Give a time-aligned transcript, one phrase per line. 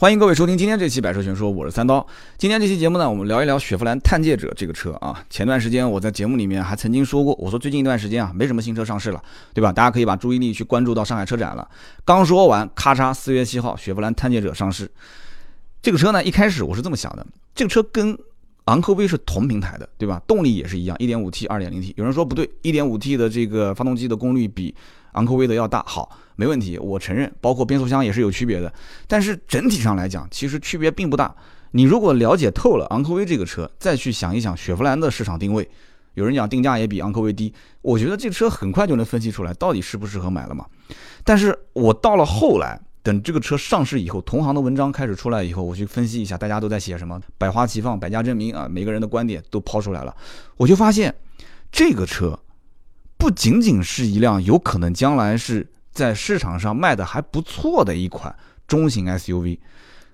[0.00, 2.06] 欢迎各位收听今天这期《百车全说》，我是三刀。
[2.38, 5.22] 今天这期节目呢，我们聊一聊雪佛兰探界者这个车啊。
[5.28, 9.70] 前段时间我在节目里面还曾经说过，我说最近一段时间啊，没什么新车上市了，对吧？
[9.70, 11.68] 大家可以把注意力去关注到上海车展了。
[12.02, 14.90] 刚说完，咔嚓，四月七号，雪佛兰探界者上市。
[15.82, 18.16] 这个车呢，一开始我是这么想的，这个车跟
[18.64, 20.20] 昂科威是同平台的，对吧？
[20.26, 21.92] 动力也是一样，1.5T、2.0T。
[21.96, 24.74] 有人说不对，1.5T 的这个发动机的功率比
[25.12, 25.82] 昂科威的要大。
[25.86, 26.18] 好。
[26.36, 28.72] 没问题，我承认，包括变速箱也是有区别的，
[29.06, 31.34] 但是整体上来讲，其实区别并不大。
[31.72, 35.68] 你如果了解透了昂科威这个车，再去想一想雪佛兰的市场定位，
[36.14, 37.52] 有人讲定价也比昂科威低，
[37.82, 40.64] 我觉得这车很快就能分析出来到底适不适合买了嘛。
[41.24, 50.16] 但是我到了后来，等这个车上市以后，同行的文章开始出来以后，我去分析一下，大家都在写什么，百花齐放，百家争鸣啊，每个人的观点都抛出来了，
[50.56, 51.14] 我就发现
[51.72, 52.38] 这个车
[53.16, 55.66] 不仅仅是一辆有可能将来是。
[55.92, 58.32] 在市场上卖的还不错的一款
[58.68, 59.58] 中型 SUV，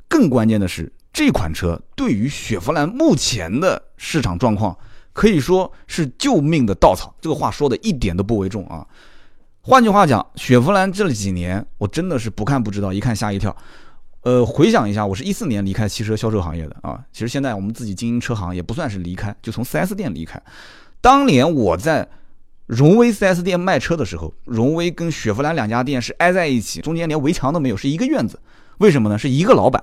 [0.09, 4.77] 更关键的是这款车对于雪佛兰目前的市场状况
[5.13, 7.15] 可以说是救命的稻草。
[7.21, 8.87] 这个话说的一点都不为重啊。
[9.69, 13.55] 换句话讲，雪佛兰这几年我真的是不看不知道，一看吓一跳。
[14.23, 17.01] 呃，回想一下，我是一四年离开汽车销售行业的啊。
[17.13, 20.41] 其实现在我们自己经营车行也不算是离开，就从 4S 店离开。
[21.01, 22.09] 当年我在。
[22.67, 28.41] 荣威 4S 店卖车的时候，荣威跟雪佛兰两家店是挨在一起，中间连围墙都没有，是一个院子。
[28.79, 29.17] 为什么呢？
[29.17, 29.83] 是一个老板。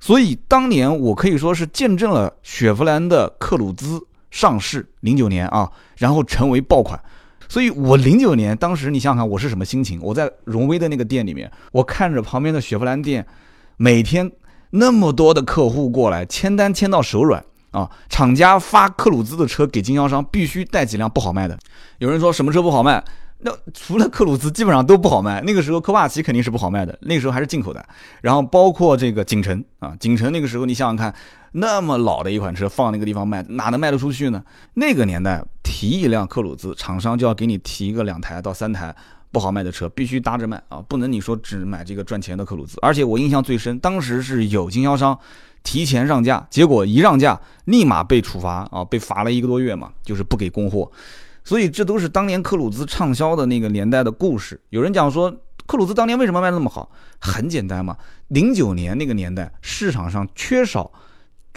[0.00, 7.00] 所以当年我可以说是见证了雪佛兰的克鲁兹上市，零九年啊，然后成为爆款。
[7.48, 9.98] 所以我零九年当时，你想想看我是什么心情？
[10.02, 13.26] 我在荣威的那个店里面，我看着旁边的雪佛兰店，
[13.76, 14.30] 每天
[14.70, 17.44] 那么多的客户过来签单，签到手软。
[17.70, 21.56] 啊，厂家发克鲁兹的车给经销商，必须带几辆不好卖的。
[22.00, 23.04] 有人说什么车不好卖？
[23.40, 25.42] 那除了克鲁兹，基本上都不好卖。
[25.42, 27.86] 那个时候科帕奇肯定是不好卖的，那个时候还是进口的。
[28.22, 31.14] 然后包括这个景程啊，景程那个时候你想想看，
[31.52, 34.42] 那么老的一款车放那个地方卖，哪能卖得出去呢？
[34.74, 38.94] 那个年代提一辆克鲁兹，厂商就要给你提一个两台到三台
[39.30, 42.78] 不好卖的车，必须搭着卖啊，不能你说只买这个赚钱的克鲁兹。
[42.82, 45.18] 而且我印象最深，当时是有经销商。
[45.64, 50.90] 提前让价，结果一让价，立马被处罚啊，被罚了一个多月嘛，就是不给供货。
[51.44, 54.58] 所以这都是当年克鲁兹畅销的那个年代的故事。
[54.70, 55.30] 有人讲说，
[55.66, 56.90] 克鲁兹当年为什么卖的那么好？
[57.18, 57.96] 很简单嘛，
[58.28, 60.90] 零九年那个年代市场上缺少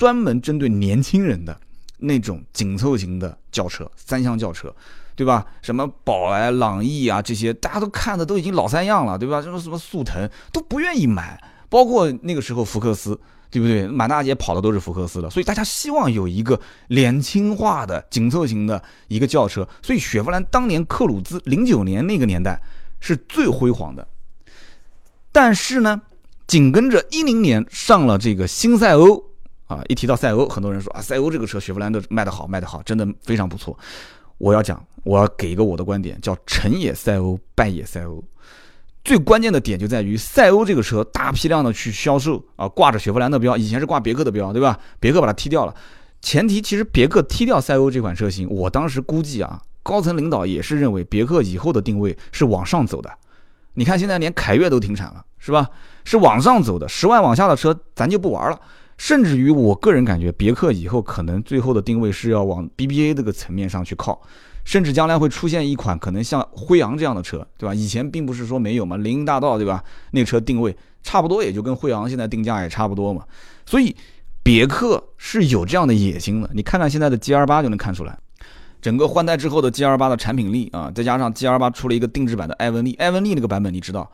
[0.01, 1.55] 专门针对年轻人的
[1.99, 4.73] 那种紧凑型的轿车，三厢轿车，
[5.15, 5.45] 对吧？
[5.61, 9.43] 什么宝来、朗逸啊这些，大家都看的都已经老三样了，对吧？
[9.43, 11.39] 什么什么速腾都不愿意买，
[11.69, 13.19] 包括那个时候福克斯。
[13.51, 13.85] 对不对？
[13.85, 16.57] 满大街跑的都是福克斯的，所以大家希望有一个
[16.87, 19.67] 年轻化的紧凑型的一个轿车。
[19.83, 22.57] 所以雪佛兰当年克鲁兹零九年那个年代
[23.01, 24.07] 是最辉煌的。
[25.33, 26.01] 但是呢，
[26.47, 29.21] 紧跟着一零年上了这个新赛欧
[29.71, 33.77] 啊，一提到赛欧，很多人说啊，赛欧这个车雪佛兰的卖得好，卖得好，真的非常不错。
[34.37, 38.21] 我要讲，我要给一个我的观点，叫成也赛欧，败也赛欧。
[39.05, 44.77] 最关键的点就在于赛欧这个车大批量的去销售啊，挂着雪佛兰的标，以前是挂别克的标，对吧？
[44.99, 45.73] 别克把它踢掉了。
[46.21, 53.09] 前提其实别克踢掉赛欧这款车型，我当时估计啊，高层领导也是认为别克以后的定位是往上走的。
[53.73, 55.69] 你看现在连凯越都停产了，是吧？
[56.03, 58.59] 是往上走的，十万往下的车咱就不玩了。
[59.01, 64.21] 甚至于我个人感觉，别克以后可能最后的定位是要往 BBA 这个层面上去靠。
[64.63, 67.73] 甚至将来会出现一款可能像辉昂这样的车，对吧？
[67.73, 69.83] 以前并不是说没有嘛，林荫大道，对吧？
[70.11, 73.25] 那车定位差不多，也就跟辉昂现在定价也差不多嘛。
[73.65, 73.95] 所以
[74.43, 76.47] 别克是有这样的野心的。
[76.53, 78.15] 你看看现在的 G L 八就能看出来，
[78.79, 84.07] 整个换代之后的 G L 八的产品力啊，再加上 G L 八出了一个定制版的艾文利，艾文利那个版本你知道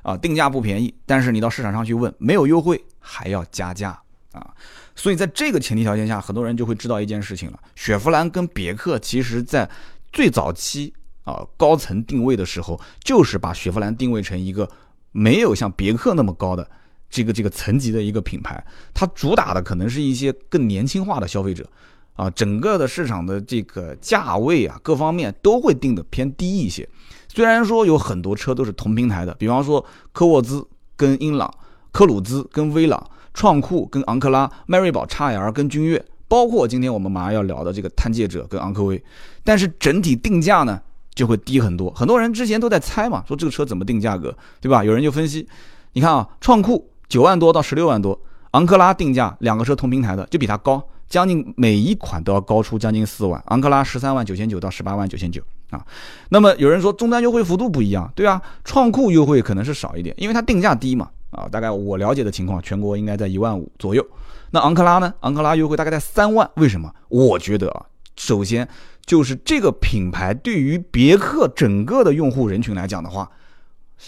[0.00, 4.00] 啊，定价不便宜，但是你到市场上去问，没有优惠还要加价
[4.32, 4.54] 啊。
[4.94, 9.68] 所以在这个前提条件下，很多人就会知道一件事情了：雪佛兰跟别克其实在
[10.12, 10.92] 最早期
[11.24, 14.68] 啊高层定位的时候，就是把雪佛兰定位成一个
[15.12, 16.68] 没有像别克那么高的
[17.08, 18.62] 这个这个层级的一个品牌，
[18.92, 21.66] 它主打的可能是一些更年轻化的消费者
[22.14, 26.86] 啊，整个的市场的这个价位啊各方面都会定的偏低一些。
[27.28, 29.82] 虽然说有很多车都是同平台的，比方说
[30.12, 30.66] 科沃兹
[30.96, 31.52] 跟英朗，
[31.90, 33.10] 科鲁兹跟威朗。
[33.32, 39.02] 创酷跟昂克拉、迈锐宝 XL 跟君越，包括今天我们马上要聊的这个探界者跟昂科威，
[39.44, 40.80] 但是整体定价呢
[41.14, 41.90] 就会低很多。
[41.90, 44.84] 很多人之前都在猜嘛，说这个车怎么定价格，对吧？
[44.84, 45.48] 有人就分析，
[45.92, 48.18] 你看啊，创酷九万多到十六万多，
[48.52, 53.42] 昂克拉定价两个车同平台的就比它高，将近每一款都要高出将近四万。
[53.46, 55.84] 昂克拉十三万九千九到十八万九千九啊。
[56.28, 61.10] 那么有人说终端优惠幅度不一样，对啊，创酷优惠可能是少一点，因为它定价低嘛。
[61.30, 64.06] 啊，大概我了解的情况，全国应该在一万五左右。
[64.50, 65.14] 那昂克拉呢？
[65.20, 66.92] 昂克拉优惠大概在三万，为什么？
[67.08, 67.86] 我觉得啊，
[68.16, 68.68] 首先
[69.06, 73.30] 就是这个品牌对于别克整个的用户人群来讲的话，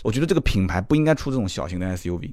[0.02, 2.32] 我觉得这个品牌不应该出这种小型的 SUV，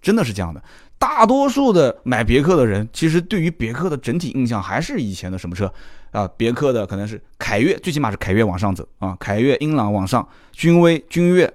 [0.00, 0.62] 真的是这样的。
[0.98, 5.70] 大多数的买别克的人，其实对于别克的整体印象还是以前的什么车
[6.12, 6.26] 啊？
[6.36, 11.52] 别克的可能是凯越，最起码是凯越往上走啊，凯越、英朗往上，君威、君越，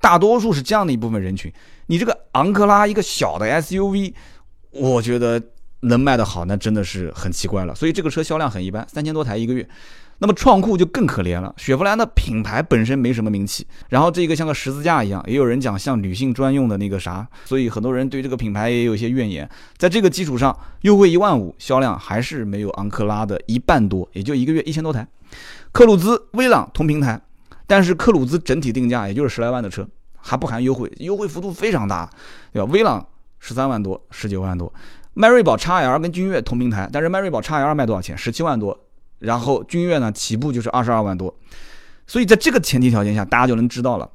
[0.00, 1.52] 大多数是这样的一部分人群。
[1.86, 4.12] 你这个昂克拉一个小的 SUV，
[4.70, 5.42] 我觉得
[5.80, 7.74] 能卖得好，那真的是很奇怪了。
[7.74, 9.68] 所以这个车销量很一般，三千多台一个月。
[10.18, 19.46] 那么创酷就更可怜了，雪佛兰的品牌本身没什么名气，然后这个像个十字架一样，也有人讲像女性专用的那个啥，所以很多人对这个品牌也有一些怨言。
[19.76, 25.06] 在这个基础上，优惠一万五，销量还是没有昂克拉的一半多，也就一个月一千多台。
[25.70, 27.20] 克鲁兹、威朗同平台，
[27.66, 29.86] 但是克鲁兹整体定价也就是十来万的车，
[30.26, 32.10] 还不含优惠，优惠幅度非常大，
[32.52, 32.68] 对吧？
[32.72, 33.06] 威朗
[33.38, 34.72] 十三万多，十九万多。
[35.14, 38.18] 迈锐宝 XL 跟君越同平台，但是迈锐宝 XL 卖多少钱？
[38.18, 38.78] 十七万多。
[39.20, 41.34] 然后君越呢，起步就是二十二万多，
[42.06, 44.10] 所以在这个前提条件下，大家就能知道了，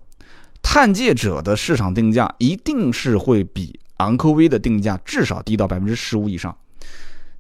[0.61, 6.55] 探界者的市场定价一定是会比昂科威的定价至少低到百分之十五以上。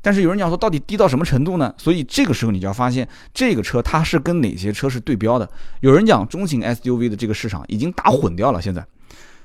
[0.01, 1.73] 但是有人讲说，到底低到什么程度呢？
[1.77, 5.49] 所以这个时候你就要发现，这个车它是跟哪些车是对标的。
[5.81, 8.85] 有人讲中型 SUV 的这个市场已经打混掉了，现在。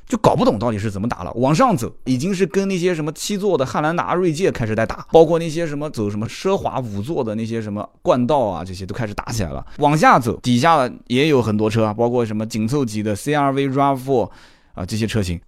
[0.09, 9.67] 就搞不懂到底是怎么打了，往上走已经是跟那些什么七座的汉兰达、锐界开始在打，包括那些什么走什么奢华五座的那些什么冠道啊，这些都开始打起来了。
[9.79, 14.31] 往下走，底下也有很多车，包括什么紧凑级的 CRV、RAV4
[14.75, 15.41] 啊这些车型。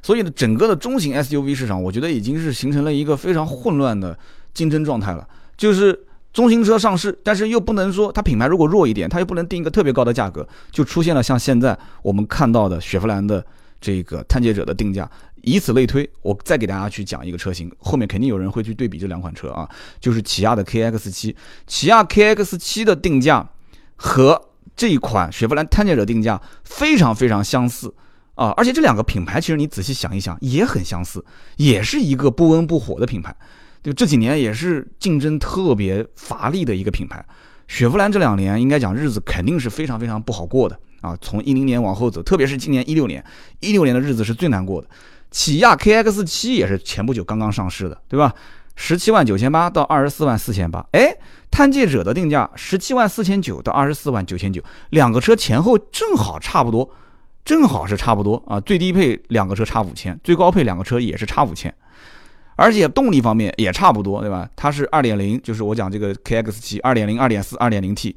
[0.00, 4.16] 所以呢，整个的中型 SUV 市场，我觉得已经是形成了一个非常混乱的
[4.54, 5.28] 竞争状态了。
[5.56, 13.44] 就是中型车上市，但是又不能说它品牌如果弱一点，它又不能定一个特别高的价格，就出现了像现在我们看到的雪佛兰的。
[13.80, 15.06] 这个探界者的定价，
[15.42, 19.68] 以此类推，我再给大家去讲一个车型，后面肯定有人会去对比这两款车啊，
[20.00, 21.36] 就是起亚的 KX 七，
[21.66, 23.46] 起亚 KX 七的定价
[23.96, 24.40] 和
[24.74, 27.92] 这一款雪佛兰探界者定价非常非常相似
[28.36, 31.22] 啊，而且这两个品牌其实你仔细想一想也很相似，
[31.58, 33.36] 也是一个不温不火的品牌，
[33.84, 37.24] 就这几年也是竞争特别乏力的一个品牌，
[37.68, 40.76] 雪佛兰这两年应该讲日子肯定是非常非常不好过的。
[41.02, 43.22] 啊，从一零年往后走，特别是今年一六年，
[43.60, 44.88] 一六年的日子是最难过的。
[45.30, 48.34] 起亚 KX 七也是前不久刚刚上市的，对吧？
[48.74, 50.82] 十七万九千八到二十四万四千八。
[50.92, 51.14] 哎，
[51.50, 56.88] 探界者的定价十七万四千九到二十四万九千九，两个车前后正好差不多，
[57.44, 58.58] 正好是差不多啊。
[58.60, 61.74] 最低配两个车差五千，最高配两个车也是差五千，
[62.56, 64.48] 而且动力方面也差不多，对吧？
[64.54, 68.14] 它是二点零，就是我讲这个 KX 七二点零、二点四、二点零 T。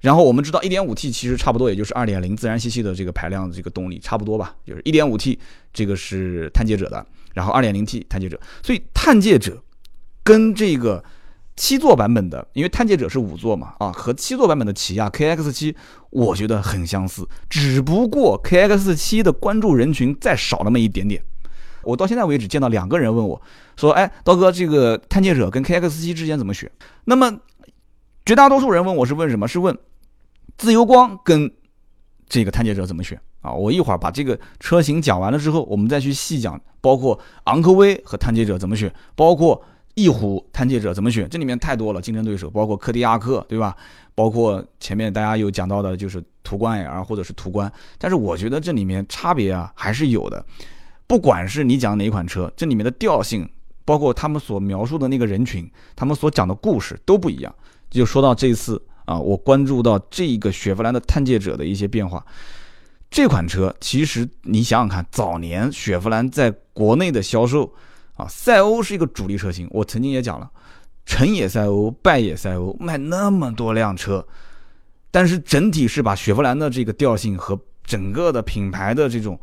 [0.00, 5.36] 然后我们知道，1.5T 其实差不多，也就是2.0自然吸气的这个排量的这个动力差不多吧，就是 1.5T
[5.72, 7.04] 这个是探界者的，
[7.34, 9.60] 然后 2.0T 探界者，所以探界者
[10.22, 11.02] 跟这个
[11.56, 15.74] 七座版本的，因为探界者是五座嘛，啊，和七座版本的起亚 KX7
[16.10, 21.20] 我觉得很相似，只不过 KX7 的关注人群再少那么一点点。
[21.82, 23.40] 我到现在为止见到两个人问我
[23.76, 26.70] 说：“哎，刀哥，这个探界者跟 KX7 之间怎么选？”
[27.04, 27.40] 那么
[28.26, 29.48] 绝大多数人问我是问什么？
[29.48, 29.76] 是问。
[30.56, 31.50] 自由光跟
[32.28, 33.52] 这个探界者怎么选啊？
[33.52, 39.62] 我一会儿把这个车型讲完了之后，我们再去细讲，包括昂科威和探界者怎么选，包括
[39.94, 43.76] 翼虎探界者怎么选，这里面太多了竞争对手，包括柯迪亚克，对吧？
[44.16, 50.44] 包括前面大家有讲到的，就是途观 L 或者是途观，但是我觉得这里面差别啊还是有的。
[51.08, 53.48] 不管是你讲哪款车，这里面的调性，
[53.84, 57.52] 包括他们所描述的那个人群，他们所讲的故事都不一样。
[57.90, 58.80] 就说到这次。
[59.08, 62.22] 啊，我关注到这个雪佛兰的探界者的一些变化。
[63.08, 67.72] 这款车其实你想想看，早年雪佛兰在国内的销售，
[68.16, 69.66] 啊，赛欧是一个主力车型。
[69.70, 70.50] 我曾经也讲了，
[71.06, 74.22] 成也赛欧，败也赛欧，卖那么多辆车，
[75.10, 79.40] 但是整体是把雪佛兰的这个调性和整个的品牌的这种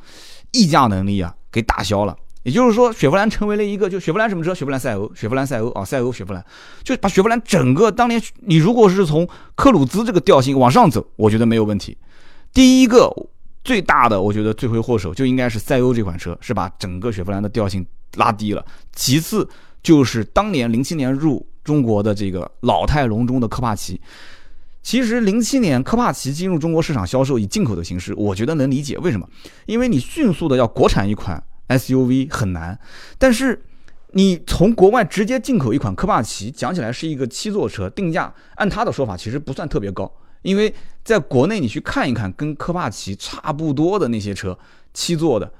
[0.55, 2.15] 溢价能力啊给打消了。
[2.43, 4.53] 也就是说，雪佛兰成为了一个，就雪佛兰什么车？
[4.53, 6.45] 雪佛兰赛欧，雪佛兰赛欧啊，赛欧雪佛兰，
[6.83, 11.97] 就把雪佛兰整个当年，你如果是从克鲁兹这个调性往上走，我觉得没有问题。
[12.53, 13.11] 第一个
[13.63, 17.83] 最大的，我觉得罪魁祸首就应该是赛欧这款车，是把整个雪佛兰的调性
[18.13, 18.63] 拉低了。
[18.93, 19.49] 其次
[19.81, 23.99] 就是当年零七年入中国的这个老态龙钟的科帕奇。
[24.85, 29.27] 其实零七年科帕奇进入中国市场销售以进口的形式，我觉得能理解为什么，
[29.65, 31.43] 因为你迅速的要国产一款。
[31.67, 32.79] SUV 很难，
[33.17, 33.59] 但是
[34.11, 40.11] 你从国外直接进口一款科帕奇，讲起来是一个七座车，定价按他的说法其实不算特别高，
[40.43, 40.71] 因为
[41.03, 44.55] 在国内你去看一看，跟科帕奇差不多的那些车，
[44.93, 45.51] 七座的，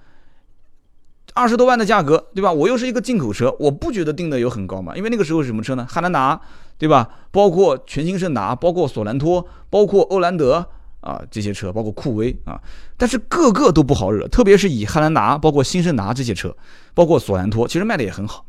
[1.34, 2.54] 二十多万的价格，对吧？
[2.54, 5.88] 我又是一个进口车，我不觉得定的有很高嘛，因为那个时候是什么车呢？
[5.90, 6.40] 汉兰达，
[6.78, 7.10] 对吧？
[7.32, 10.68] 包括全新胜达，包括索兰托，包括欧蓝德
[11.02, 12.62] 啊，这些车，包括酷威啊，
[12.98, 16.56] 但是个个都不好惹，特别是以汉兰达，包括新胜达这些车，
[16.94, 18.46] 包括索兰托，其实卖的也很好。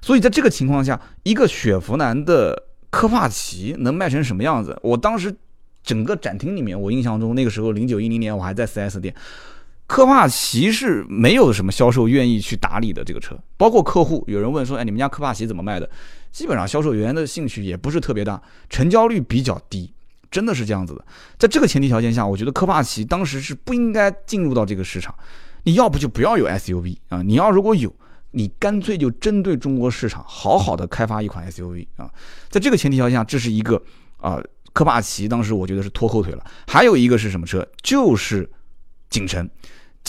[0.00, 4.78] 所以在这个情况下，一个雪佛兰的科帕奇能卖成什么样子？
[4.82, 5.34] 我当时
[5.82, 9.14] 整个展厅里面，我印象中那个时候零九一零年我还在 4S 店。
[9.90, 15.90] 科帕奇是没有什么销售愿意去打理的这个车，包括客户有人问说，哎，你们家科帕奇怎么卖的？
[16.30, 19.92] 基本上销售员的兴趣也不是特别大，成交率比较低，
[20.30, 21.04] 真的是这样子的。
[21.36, 25.12] 在这个前提条件下，我觉得科帕奇当时是不应该进入到这个市场。
[25.64, 27.92] 你要不就不要有 SUV 啊，你要如果有，
[28.30, 32.08] 你干脆就针对中国市场好好的开发一款 SUV 啊。
[32.48, 33.82] 在这个前提条件下，这是一个
[34.18, 34.40] 啊，
[34.72, 36.46] 科帕奇当时我觉得是拖后腿了。
[36.68, 37.66] 还有一个是什么车？
[37.82, 38.48] 就是
[39.08, 39.50] 景程。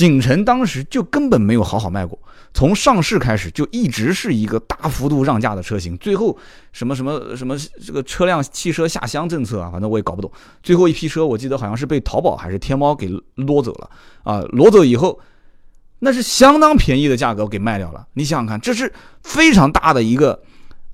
[0.01, 2.17] 景程当时就根本没有好好卖过，
[2.55, 6.35] 从上市开始就一直是一个大幅度让价的车型，最后
[6.71, 7.55] 什么什么什么
[7.85, 10.31] 这个车辆汽车下乡政策啊，反正我也搞不懂。
[10.63, 13.89] 最后一批车我记得好像是被淘宝还是天猫给攞走了
[14.23, 15.19] 啊，挪走以后，
[15.99, 18.07] 那是相当便宜的价格给卖掉了。
[18.13, 18.91] 你想想看，这是
[19.21, 20.41] 非常大的一个，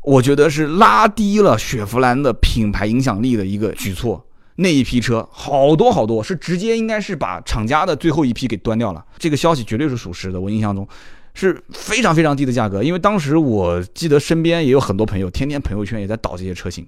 [0.03, 4.26] 我觉得是拉低了雪佛兰的品牌影响力的一个举措。
[4.57, 9.05] 那一批车好多好多，是直接应该是把厂家的最后一批给端掉了。
[9.17, 10.87] 这个消息绝对是属实的，我印象中
[11.33, 12.83] 是非常非常低的价格。
[12.83, 16.87] 因为当时我记得身边也有很多朋友，天天朋友圈也在导这些车型，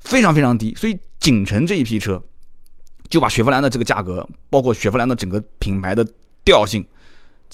[0.00, 0.74] 非常非常低。
[0.74, 2.22] 所以景程这一批车
[3.08, 6.06] 就把雪佛兰的这个价格，包括雪佛兰的整个品牌的
[6.44, 6.84] 调性。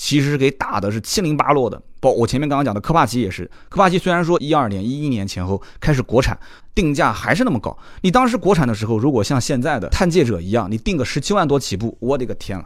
[0.00, 3.44] 其实给打的是七零八落的，包我前面刚刚讲的科帕奇也是。
[3.68, 6.38] 科帕奇虽然说一二年、一一年前后开始国产，
[6.74, 7.76] 定价还是那么高。
[8.00, 12.64] 你当时国产的时候，如果像现在的探界者一样，你定个十七万多起步，我的个天了，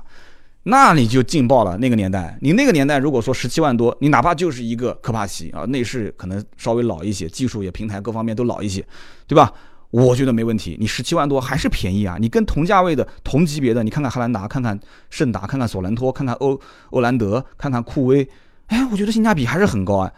[0.62, 1.76] 那你就劲爆了。
[1.78, 8.86] 那个年代，你那个年代如果说十七万多，你哪怕就是一个科帕奇啊，内饰可能稍微老一些，技术也平台各方面都老一些，
[9.26, 9.52] 对吧？
[9.94, 12.16] 我觉得没问题，你十七万多还是便宜啊！
[12.18, 14.76] 你跟同价位的、同级别的，你看看汉兰达，看看
[15.08, 16.60] 胜达，看看索兰托，看看欧
[16.90, 18.28] 欧蓝德，看看酷威，
[18.66, 20.12] 哎，我觉得性价比还是很高啊。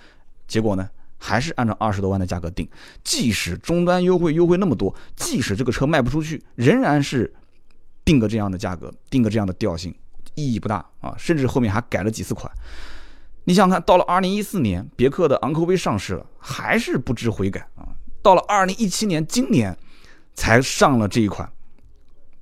[0.49, 2.67] 结果呢，还是按照二十多万的价格定，
[3.05, 7.31] 即使终端优惠优惠那么多，即使这个车卖不出去，仍然是
[8.03, 9.95] 定个这样的价格，定个这样的调性，
[10.37, 11.15] 意义不大啊。
[11.19, 12.51] 甚至后面还改了几次款。
[13.45, 17.93] 你想想看，到了二零一四年，别克的昂科威上市了，还是不知悔改啊。
[18.27, 19.79] 到了二零一七年，今年
[20.35, 21.49] 才上了这一款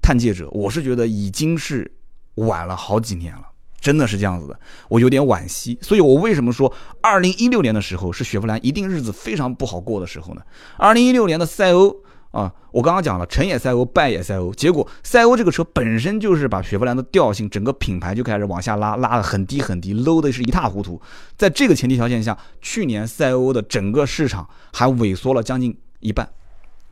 [0.01, 1.93] 探界者，我是觉得已经是
[2.37, 3.43] 晚了好几年了，
[3.79, 5.79] 真的是这样子的，我有点惋惜。
[5.83, 6.73] 所以我为什么说
[7.03, 10.41] 二零一六年的时候是雪佛兰一定日子非常不好过的时候呢？
[10.79, 11.95] 二零一六年的赛欧
[12.35, 21.01] 啊，我刚刚讲了，成也赛欧，败也赛欧，结果赛欧这个车本身就是把雪佛兰的调性，整个品牌就开始往下拉，拉的很低很低，low 的是一塌糊涂。
[21.37, 25.75] 在这个前提条件下，去年赛欧的整个市场还萎缩了将近。
[26.01, 26.29] 一半，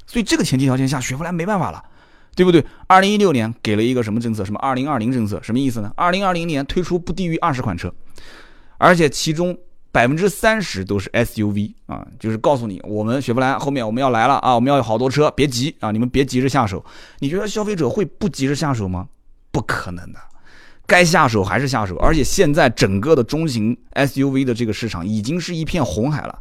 [0.06, 1.84] 所以这个前提条件下，雪佛兰没办法了，
[2.34, 2.64] 对不对？
[2.86, 4.42] 二零一六年给了一个什么政策？
[4.42, 5.38] 什么二零二零政策？
[5.42, 5.92] 什么意思呢？
[5.96, 7.92] 二零二零年推出不低于二十款车，
[8.78, 9.54] 而且其中
[9.92, 16.82] 百分之三十都是 SUV 啊，就是告诉你，我们雪佛兰后面我们要来了啊，我们要有好多车，别急啊，你们别急着下手。
[17.18, 19.06] 你觉得消费者会不急着下手吗？
[19.50, 20.18] 不可能的，
[20.86, 21.94] 该下手还是下手。
[21.98, 26.38] 而且现在整个的中型 SUV 的这个市场已经是一片红海了。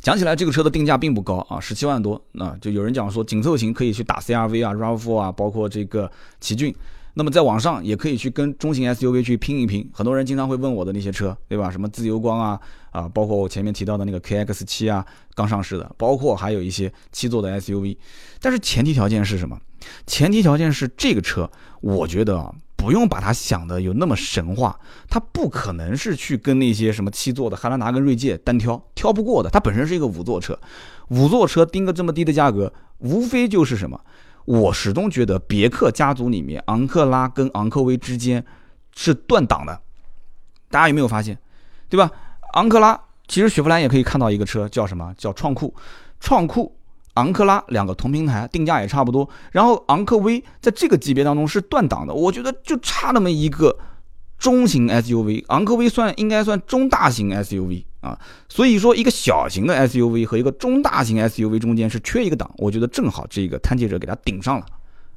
[0.00, 2.24] 讲起来，这个车的定价并不高啊，十七万多。
[2.30, 6.08] 那就有人讲说，紧凑型可以去打 CRV 啊、RAV4 啊，包括这个
[6.40, 6.72] 奇骏。
[7.14, 9.88] 那么在网上也可以去跟中型 SUV 去拼一拼。
[9.92, 11.70] 很多人经常会问我的那些车，对吧？
[11.70, 15.04] 什么自由光啊啊，包括我前面提到的那个 KX 七啊，
[15.34, 17.96] 刚上市的，包括还有一些七座的 SUV。
[18.40, 19.58] 但是前提条件是什么？
[20.06, 21.50] 前提条件是这个车，
[21.80, 22.54] 我觉得啊。
[22.74, 24.76] 不用把它想的有那么神话，
[25.08, 29.48] 它不可能是去跟那些什么七座的汉兰达跟锐界单挑，挑不过的。
[29.48, 30.58] 它本身是一个五座车，
[31.10, 34.00] 五座车定个这么低的价格，无非就是什么？
[34.44, 38.44] 我始终觉得别克家族里面，昂克拉跟昂科威之间
[38.94, 39.80] 是断档的。
[40.70, 41.38] 大家有没有发现？
[41.88, 42.10] 对吧？
[42.54, 45.14] 昂克拉其实雪佛兰也可以看到一个车叫什么？
[45.16, 45.74] 叫创酷，
[46.20, 46.76] 创酷。
[47.14, 49.28] 昂克拉两个同平台，定价也差不多。
[49.50, 53.78] 然后昂科威在这个级别当中是断档的，我觉得就差那么一个
[54.38, 55.44] 中型 SUV。
[55.48, 58.18] 昂科威算应该算中大型 SUV 啊，
[58.48, 64.66] 所以说一个小型的 SUV 和一个中大型 SUV 中间是缺一个档，我觉得正好这个探界者给它顶上了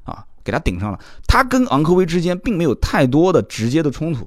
[0.04, 0.98] 啊，给它顶上了。
[1.26, 4.26] 它跟昂科威之间并没有太多的直接的冲突。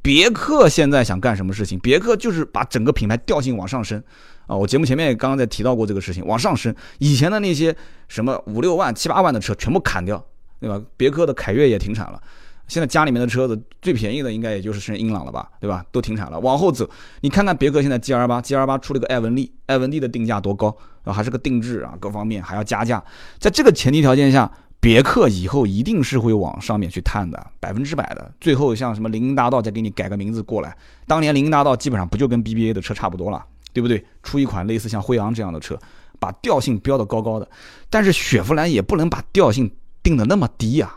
[0.00, 1.76] 别克现在想干什么事情？
[1.80, 4.00] 别克就是把整个品牌调性往上升。
[4.46, 7.74] 啊，我节目前面也刚刚在提到过这个事情，往上升，以前的那些
[8.06, 10.24] 什么五六万、七八万的车全部砍掉，
[10.60, 10.80] 对吧？
[10.96, 12.22] 别克的凯越也停产了，
[12.68, 15.84] 现在家里面的车子最便宜的应该也就是是英朗了吧，对吧？
[15.92, 16.38] 都停产了。
[16.40, 16.88] 往后走，
[17.20, 21.12] 你看看别克现在 G R 八，G R 八出了个艾文利，艾文利的定价多高啊？
[21.12, 23.02] 还是个定制啊，各方面还要加价。
[23.38, 28.32] 在这个前提条件下，别克以后一定是会往上面去探的，百分之百的。
[28.40, 34.04] 最后像什么林荫大道再给你改个名字过来，当年林荫大道基本上不就跟 B B A 的车差不多了，对不对？
[34.22, 35.78] 出一款类似像辉昂这样的车，
[36.18, 37.48] 把调性标得高高的，
[37.88, 39.70] 但是雪佛兰也不能把调性
[40.02, 40.92] 定的那么低呀。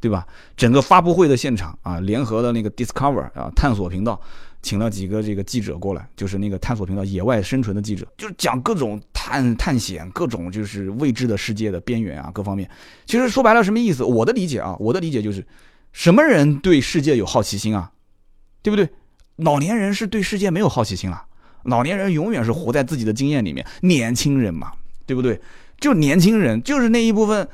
[0.00, 0.26] 对吧？
[0.56, 4.18] 整个发布会的现场啊，联合的那个 Discover 啊，探索频道，
[4.62, 12.66] 请了几个这个记者过来，就是那个探索频道野外生存的记者，就是讲各种探探险，各种就是未知的世界的边缘啊，各方面。
[13.04, 14.02] 其实说白了什么意思？
[14.02, 15.46] 我的理解啊，我的理解就是，
[15.92, 17.92] 什么人对世界有好奇心啊？
[18.62, 18.88] 对不对？
[19.36, 21.22] 老年人是对世界没有好奇心了，
[21.64, 23.66] 老年人永远是活在自己的经验里面。
[23.82, 24.72] 年轻人嘛，
[25.04, 25.38] 对不对？
[25.78, 27.46] 就年轻人，就是那一部分。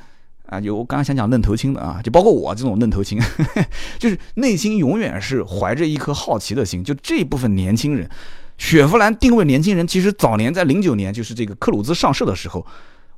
[0.48, 3.20] 啊，有我刚刚想讲愣头青的啊，就包括我这种愣头青，
[3.98, 6.84] 就是内心永远是怀着一颗好奇的心。
[6.84, 8.08] 就这部分年轻人，
[8.56, 12.64] 雪佛兰定位年轻人，其实早年在零九年就是这个克鲁兹上市的时候，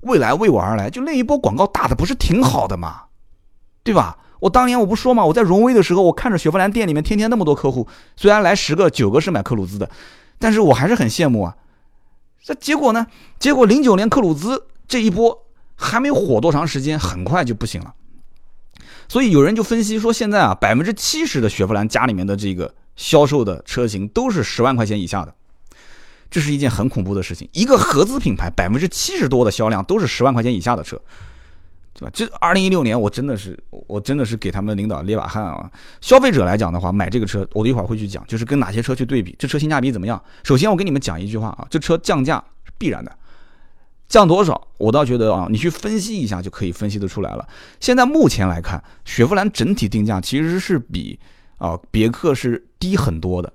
[0.00, 3.02] 未来为我而来，就那一波广告打的不是挺好的吗？
[3.82, 4.16] 对吧？
[4.40, 9.90] 我当年我不说嘛，我在荣威的时候，我看着雪佛兰店里面天天那么多客户，虽然来十个九个是买克鲁兹的，
[10.38, 11.56] 但是我还是很羡慕啊。
[12.42, 13.06] 这结果呢？
[13.38, 15.44] 结果零九年克鲁兹这一波。
[15.78, 17.94] 还没火多长时间，很快就不行了。
[19.08, 25.32] 所以有人就分析说，现在啊，百分之七十的雪佛兰家里面的这个销售的车型都是十万块钱以下的，
[26.28, 27.48] 这是一件很恐怖的事情。
[27.52, 31.00] 一个合资品牌，百分之七十多的销量都是十万块钱以下的车，
[31.94, 32.10] 对吧？
[32.12, 35.70] 这二零一六年，我真的是，我真的是给他们领导捏把汗啊！
[36.02, 40.22] 消费者来讲的话，买这个车，我一会儿会去讲，就是跟哪些车去对比，这车性价比怎么样？
[40.44, 43.17] 首先，我跟你们讲一句话啊，这车降价是必然的。
[44.08, 44.68] 降多少？
[44.78, 47.46] 我倒觉得啊，你去分析一下就可以分析得出来了。
[47.78, 51.18] 现在目前来看，雪佛兰整体定价其实是比
[51.58, 53.52] 啊别克是低很多的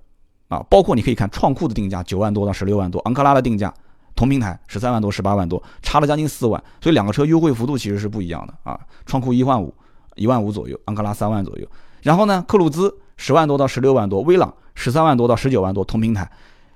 [0.49, 0.63] 啊。
[0.69, 3.73] 包括你可以看创酷的定价九万多到十六万多，昂克拉的定价
[4.15, 6.63] 同平台十三万多十八万多，差了将近四万。
[6.79, 8.79] 所以两个车优惠幅度其实是不一样的啊。
[9.07, 9.73] 创酷一万五
[10.15, 11.67] 一万五左右，昂克拉三万左右。
[12.03, 16.31] 然后呢，克鲁兹十万多到十六万多，威朗十三万多到十九万多，同平台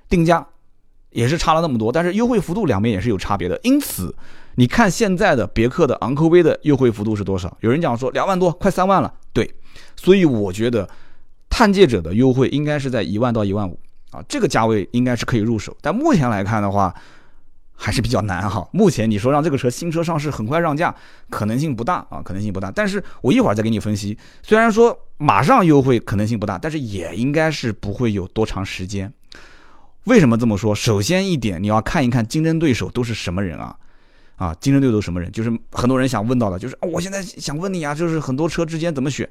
[0.08, 0.44] 定价。
[1.10, 3.58] 也是差了那么多，但是优惠幅度两边也是有差别的。
[3.62, 4.14] 因此，
[4.56, 7.56] 你看现在的别克的昂科威的优惠幅度是多少？
[7.60, 9.12] 有人讲说两万多，快三万了。
[9.32, 9.50] 对，
[9.96, 10.88] 所以我觉得
[11.48, 13.78] 探界者的优惠应该是在一万到一万五
[14.10, 15.76] 啊，这个价位应该是可以入手。
[15.80, 16.94] 但目前来看的话，
[17.74, 18.68] 还是比较难哈。
[18.72, 20.94] 目前你说让这个车新车上市很快让价，
[21.30, 22.70] 可能性不大啊，可能性不大。
[22.70, 29.12] 但是我一会儿再给你分析，虽然说马上优惠可能性不大，但是也应该是不会有多长时间。
[30.08, 30.74] 为什么这么说？
[30.74, 33.76] 首先一点，你要看一看竞争对手都是什么人啊？
[34.36, 35.30] 啊，竞争对手什么人？
[35.32, 39.28] 就是很多人想问到的，就是我现在想问你啊，就是很多车之间怎么选？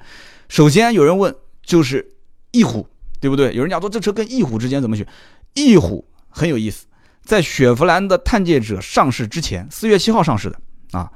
[0.50, 2.08] 首先有人问，就是
[2.52, 2.88] 翼虎，
[3.20, 3.54] 对不对？
[3.54, 5.08] 有人讲说这车跟翼虎之间怎么选？
[5.56, 6.86] 翼虎很有意思，
[7.24, 10.60] 在雪佛兰的探界者上市之前，四月七号上市的
[10.92, 11.10] 啊，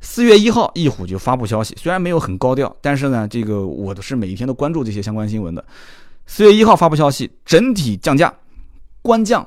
[0.00, 5.64] 四月一号翼虎就发布消息，虽然没有很高调，但是呢，这个我都是每一天都关注这些相关新闻的。
[6.26, 8.34] 四月一号发布消息，整体降价。
[9.04, 9.46] 官降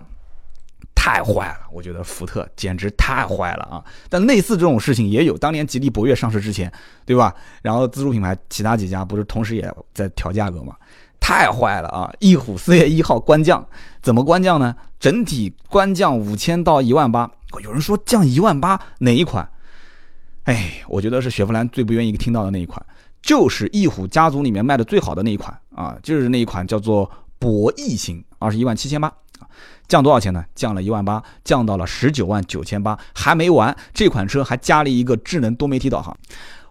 [0.93, 3.83] 太坏了，我觉得福特简直太坏了啊！
[4.07, 6.71] 但类似这种事情也有，当年吉利博越上市之前，
[7.07, 7.33] 对吧？
[7.63, 10.75] 然后自主品牌其他几家不是同时也在调价格吗？
[11.19, 12.13] 太坏了啊！
[12.19, 13.65] 翼虎四月一号官降，
[14.03, 14.75] 怎么官降呢？
[14.99, 17.29] 整体官降五千到一万八。
[17.63, 19.49] 有人说降一万八哪一款？
[20.43, 22.85] 哎，我觉得是雪佛兰最不愿意听到的那一款，
[23.23, 29.11] 就是翼虎家族里面卖的最好的那一款啊，就是那一款叫做博弈型，二十一万七千八。
[29.87, 30.43] 降多少钱呢？
[30.55, 32.97] 降了一万八，降到了十九万九千八。
[33.13, 36.15] 还没完，这款车还加了一个智能多媒体导航。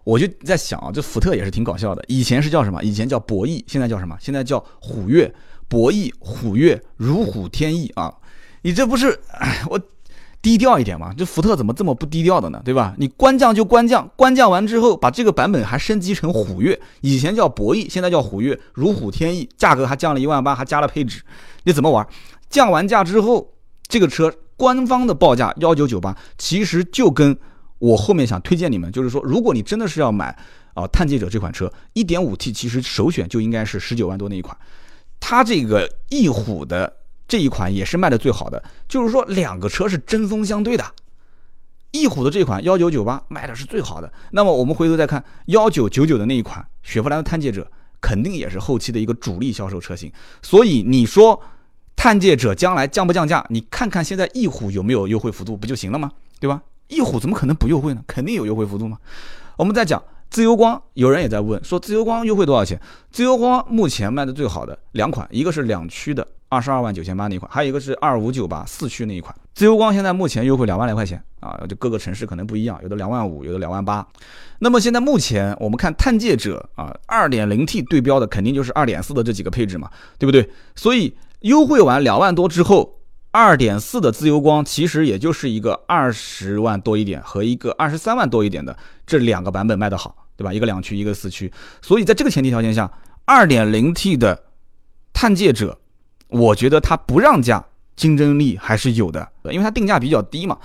[0.04, 2.04] 我就在想啊，这福特也是挺搞笑的。
[2.08, 2.82] 以前是叫什么？
[2.82, 4.16] 以前叫博弈，现在叫什么？
[4.20, 5.34] 现在叫虎跃。
[5.68, 8.14] 博弈虎跃，如虎添翼啊！
[8.62, 9.18] 你这不是
[9.68, 9.80] 我
[10.40, 11.12] 低调一点吗？
[11.18, 12.62] 这福特怎么这么不低调的呢？
[12.64, 12.94] 对吧？
[12.98, 16.80] 你官降就官降，官降完之后把这个版本还升级成虎跃。
[17.00, 21.20] 以前叫博弈，现在叫虎跃，如虎添翼，价格还降了一万八，还加了配置。
[21.64, 22.06] 你怎么玩？
[22.48, 23.54] 降完价之后，
[23.88, 27.36] 这个车官方的报价幺九九八，其实就跟
[27.78, 30.34] 我后面想推荐你们，就是说，如果你真的是要买
[30.72, 34.56] 啊探界者这款车，一点五 T，其实首选就应该是十九万多那一款。
[35.20, 36.90] 它这个翼虎的
[37.28, 40.84] 这一款也是卖的最好的，就是说两个车是针锋相对的。
[41.90, 50.10] 翼虎的这款幺九九八卖的是最好的，那么我们回头再看幺九九九的那一款雪佛兰的探界者，肯定也是后期的一个主力销售车型。
[50.40, 51.38] 所以你说。
[51.96, 53.44] 探界者将来降不降价？
[53.48, 56.12] 你看看现在翼虎有没有优惠幅度，不就行了吗？
[56.38, 56.62] 对吧？
[56.88, 58.04] 翼虎怎么可能不优惠呢？
[58.06, 58.96] 肯定有优惠幅度嘛。
[59.56, 62.80] 我们再讲自由光有人也在问，说自由光优惠多少钱？
[63.10, 69.34] 自由光目前卖的最好的两款，一个是两驱的二十二万九千八那款，还有一个是二五九八四驱那一款。
[69.54, 74.06] 自由光现在目前优惠两万来块钱啊，就各个城市可能不一样，有的两万五，有的两万八。
[74.58, 80.48] 那么现在目前我们看探界者啊，二点零 T 对标的肯定就是二点四的这几个配置嘛，对不对？
[80.74, 90.16] 所以优惠完两万多之后，二点四的自由光其实也就是一个二十万多一点和一个二十三万多一点的这两个版本卖得好。
[90.38, 90.52] 对吧？
[90.52, 92.92] 一个两驱，一个四驱，所以在这个前提条件下，
[93.24, 94.38] 二点零 T 的
[95.14, 95.78] 探界者，
[96.28, 97.64] 我觉得它不让价，
[97.96, 100.58] 竞争力还是有的，因为它定价比较低嘛。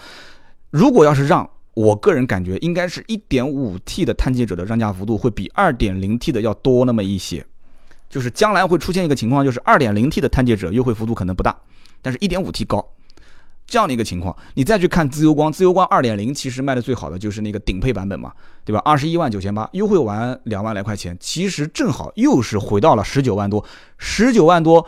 [0.71, 7.45] 如果要是让，我个人感觉应该是一点五 T 的探界者的让价幅度会比二点零 T 的要多那么一些，
[8.11, 11.57] 就是将来会出现一个情况，就是二点零 T 的探界者优惠幅度可能不大，
[12.01, 12.85] 但是一点五 T 高。
[13.65, 18.33] 这样的一个情况，你再去看自由光，自由光二点零其实卖的最好的就是那个顶配版本嘛，
[18.65, 18.81] 对吧？
[18.83, 23.63] 二十一万九千八，优惠完两万来块钱，其实正好又是回到了十九万多，
[23.97, 24.85] 十九万多，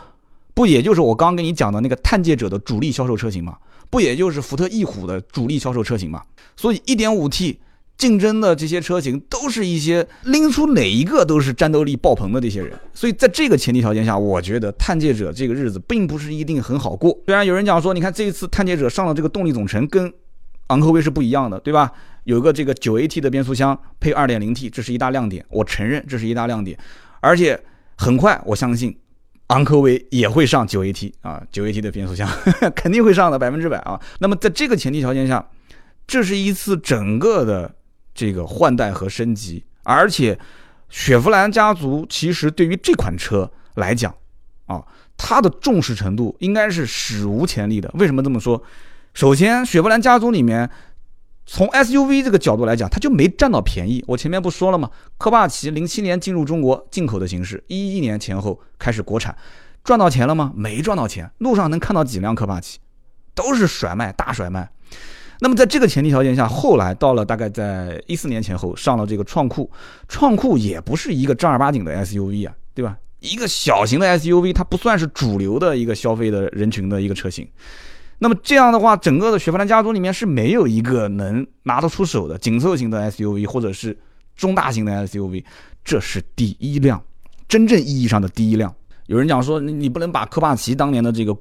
[0.54, 3.58] 不也就是我刚刚跟你讲的那个探界者的主力销售车型嘛？
[3.90, 6.22] 不也就是福特翼虎的主力销售车型嘛？
[6.58, 7.62] 所以一点五 T。
[7.98, 17.18] 竞争的这些车型都是一些拎出哪一个都是战斗力爆棚的这些人，所以在这个前提条件下，我觉得探界者这个日子并不是一定很好过。
[17.26, 20.12] 虽然有人讲说，你看这一次探界者上了这个动力总成跟
[20.68, 21.92] 昂科威是不一样的，对吧？
[22.26, 26.78] 有个这个九 AT 的变速箱配二点零 T，这是一大亮点，我承认这是一大亮点。
[27.22, 27.58] 而且
[27.98, 28.98] 很快，我相信
[29.48, 32.28] 昂科威也会上九 AT 啊，九 AT 的变速箱
[32.76, 34.02] 肯定会上的，百分之百啊。
[34.20, 35.46] 那么在这个前提条件下，
[36.06, 37.74] 这是一次整个的。
[38.14, 40.38] 这个换代和升级，而且
[40.90, 44.16] 雪佛兰家族其实对于这款车来讲，
[44.66, 44.84] 啊，
[45.18, 47.90] 它的重视程度应该是史无前例的。
[47.96, 48.62] 为什么这么说？
[49.14, 50.70] 首先，雪佛兰家族里面，
[51.46, 54.04] 从 SUV 这个角度来讲，它就没占到便宜。
[54.08, 54.90] 我前面不说了吗？
[55.18, 59.36] 科帕奇零七年进入中国进口的形式，一一年前后开始国产，
[59.84, 60.52] 赚到钱了吗？
[60.56, 61.30] 没赚到钱。
[61.40, 62.80] 路上能看到几辆科帕奇，
[63.36, 64.70] 都是甩卖，大甩卖。
[65.40, 69.70] 那么在这个前提条件下，后来到了大概在一四年前后上了这个创酷，
[70.08, 72.98] 创酷也不是一个正儿八经的 SUV 啊，对吧？
[73.20, 77.48] 一个小型的 SUV，它不算是主流的一个消费的人群的一个车型。
[78.20, 83.98] 那么这样的话，整个的雪佛兰家族里面是没有一个能拿得出手的紧凑型的 SUV 或者是
[84.36, 85.44] 中大型的 SUV，
[85.84, 87.02] 这是第一辆，
[87.48, 88.74] 真正意义上的第一辆。
[89.08, 91.36] 有人讲说，你你不能把科帕奇当年的这个。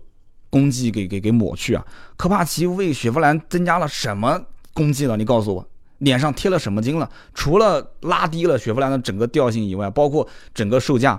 [0.52, 1.82] 功绩给给给抹去啊！
[2.18, 4.38] 科帕奇为雪佛兰增加了什么
[4.74, 5.16] 功绩了？
[5.16, 5.66] 你告诉我，
[6.00, 7.10] 脸上贴了什么金了？
[7.32, 11.18] 除了拉低了雪佛兰的整个调性以外，包括整个售价，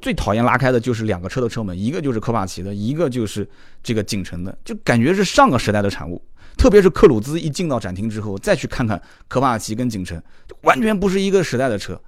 [0.00, 3.48] 最讨厌拉开的就是两个车的车门，一个就是科帕奇的，一个就是
[3.84, 6.20] 这个景程的，就感觉是上个时代的产物。
[6.56, 10.20] 特别是克鲁兹一进到展厅之后，再去看看科帕奇跟景程，
[10.62, 11.98] 完全不是一个时代的车。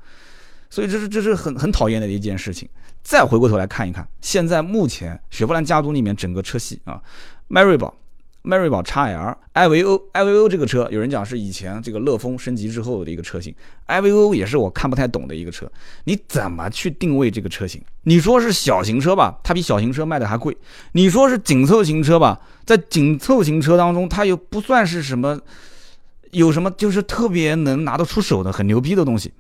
[0.75, 2.69] 所以这是这是很很讨厌的一件事情。
[3.05, 7.01] 再回过头来看一看，现在目前雪佛兰家族里面整个车系啊，
[7.47, 7.95] 迈锐宝、
[8.43, 13.55] 迈锐宝 XL、艾维欧、艾维欧这个车，有人讲是以前这个乐风升级之后的一个车型，
[13.87, 15.71] 艾维欧也是我看不太懂的一个车。
[16.07, 17.81] 你怎么去定位这个车型？
[18.03, 20.53] 你说是小型车吧，它比小型车卖的还贵；
[20.91, 25.41] 你说是紧凑型车吧，在紧凑型车当中，它又不算是什么，
[26.33, 29.33] 有什么就是特别能拿得出手的很牛逼的东西。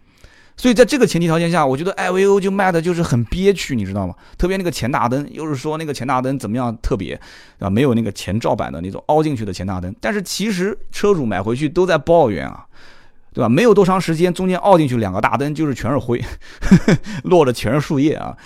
[0.57, 4.15] 所以在这个前提条件下，我觉得艾维欧就卖的就是很憋屈，你知道吗？
[4.39, 7.21] 特别那个前大灯，又是说那个前大灯怎么样特别，
[7.59, 9.95] 啊，没有那个前照板的那种凹进去的前大灯。
[10.01, 12.65] 但是其实车主买回去都在抱怨啊，
[13.33, 13.49] 对吧？
[13.49, 16.23] 没有多长时间，中间凹进去两个大灯，就是全是灰，
[17.25, 18.37] 落的全是树叶啊，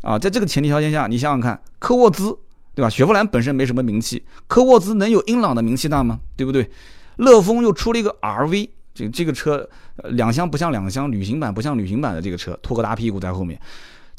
[0.00, 2.34] 啊，在这个前提条件下，你想想看，科沃兹，
[2.74, 2.88] 对吧？
[2.88, 6.18] 雪佛兰本身没什么名气，科沃兹能有英朗的名气大吗？
[6.34, 6.70] 对不对？
[7.16, 8.70] 乐风又出了一个 RV。
[8.98, 9.68] 这这个车，
[10.10, 13.60] 两厢不像两厢，旅行版不像旅行版的这个车，拖个大屁股在后面，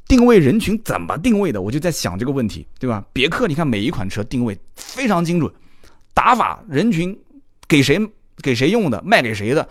[0.07, 1.61] 定位人群怎么定位的？
[1.61, 3.03] 我就在想这个问题，对吧？
[3.11, 5.51] 别克，你看每一款车定位非常精准，
[6.13, 7.19] 打法人群
[7.67, 7.99] 给谁
[8.41, 9.67] 给谁用的，卖给谁的，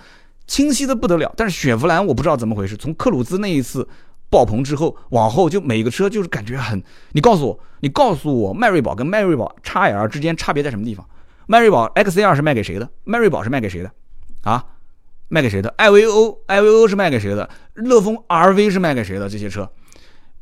[0.47, 1.33] 清晰的不得了。
[1.39, 3.89] 但是雪佛兰我不知道怎么回事，从克鲁兹那一次
[4.29, 11.09] 爆棚之后，往后就每个车就是感觉很，你告诉我，你告诉我，迈锐宝跟迈锐宝 XL 之间差别在什么地方？
[11.47, 12.87] 迈锐宝 XL 是卖给谁的？
[13.05, 13.91] 迈锐宝是卖给谁的？
[14.43, 14.63] 啊？
[15.29, 15.73] 卖给谁的？
[15.77, 17.49] 艾维欧，艾维欧是卖给谁的？
[17.75, 19.29] 乐风 RV 是卖给谁的？
[19.29, 19.71] 这些车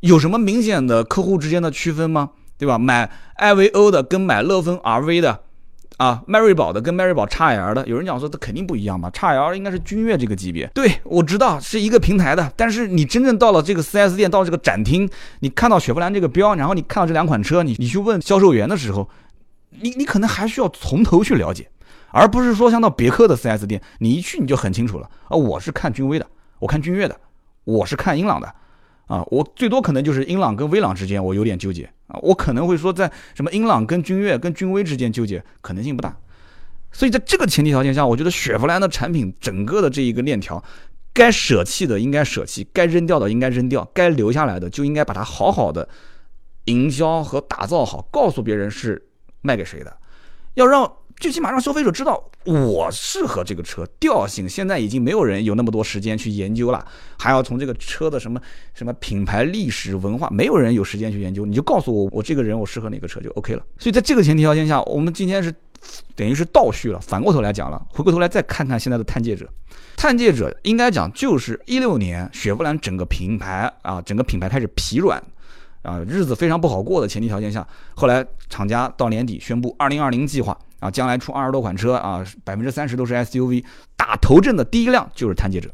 [0.00, 2.30] 有什么明显的客户之间的区分吗？
[2.58, 2.78] 对吧？
[2.78, 5.40] 买艾维欧的跟买乐风 RV 的，
[5.98, 10.70] 啊，迈锐宝的跟迈锐宝 XL 的，有人讲说它肯定不一样嘛？XL 应该是君越这个级别。
[10.72, 15.08] 对，我知道是一个平台的，但是你真正到了这个 4S 店，到这个展厅，
[15.40, 19.08] 你看到雪佛兰这个标，然后你看到这两款车，你你去问销售员的时候，
[19.80, 21.68] 你你可能还需要从头去了解。
[22.16, 25.10] 而不是说像到别克的 4S 店，你一去你就很清楚了。
[25.28, 26.26] 啊，我是看君威的
[26.58, 27.20] 我看君越的，
[27.64, 28.54] 我是看英朗的，
[29.06, 31.84] 啊，我最多可能就是英朗跟威朗之间我有点纠结。
[32.06, 36.16] 啊，我可能会说在什么英朗跟君越跟君威之间纠结可能性不大。
[36.92, 40.62] 所以在这个前提条件下，我觉得雪佛兰的产品整个的这一个链条，
[41.12, 45.86] 该舍弃的应该舍弃，该扔掉的应该扔掉，该留下来的就应该把它好好的
[46.66, 49.04] 营销和打造好，告诉别人是
[49.42, 49.94] 卖给谁的，
[50.54, 54.48] 要让最起码让消费者知道我适合这个车调性。
[54.48, 56.86] 现在已经没有人有那么多时间去研究了，
[57.18, 58.40] 还要从这个车的什么
[58.74, 63.62] 什么品牌历史文化，没有人有时间去研究，你就告诉我我这个人我适合哪个车就 OK 了。
[63.78, 65.54] 所以在这个前提条件下，我们今天是。
[66.16, 69.48] 等于是倒叙了，反过头来讲了，回过头来再看看现在的探界者，
[69.96, 75.22] 探界者应该讲就是一六年雪佛兰整个品牌啊，整个品牌开始疲软，
[75.82, 83.64] 啊，日子非常不好过的前提条件下，后来厂家到年底宣布二零二零计划啊，将来出二十多款车啊，百分之三十都是 SUV，
[83.96, 85.70] 打头阵的第一辆就是探界者，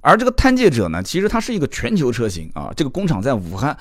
[0.00, 3.76] 而这个探界者呢，其实它是一个全球车型啊，这个工厂在武汉，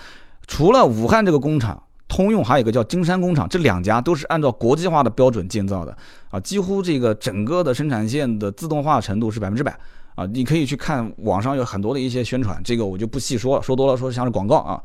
[0.47, 1.83] 除了武汉这个工厂。
[2.09, 5.95] 通用还有一个叫金山工厂，这两家都是按照国际化的标准建造的
[6.29, 9.77] 啊，几乎这个整个的生产线的自动化程度是百分之百
[10.15, 10.25] 啊。
[10.27, 14.81] 你可以去看网上有很多的一些宣传，这个我就不细说了，说多了说像是广告啊。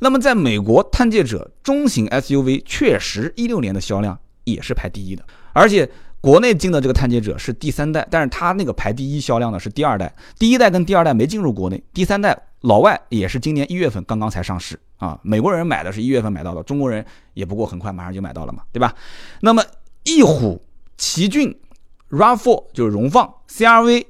[0.00, 5.88] 那么在美国，探界者中型 SUV 确实一六年的销量也是排第一的，而且
[6.20, 14.80] 国内进的这个探界者是第三代，但是它那个排第一销量的是第二代，第一代跟第二代没进入国内，第三代老外也是今年一月份刚刚才上市。
[14.96, 17.04] 啊，美国人买的是一月份买到的，中国人
[17.34, 18.94] 也不过很快马上就买到了嘛，对吧？
[19.42, 19.62] 那么
[20.04, 20.58] 翼虎、
[20.96, 21.54] 奇骏、
[22.08, 24.06] RAV4 就是荣放、CRV